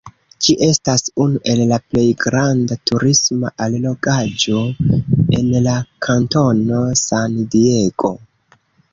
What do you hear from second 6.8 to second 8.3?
San Diego.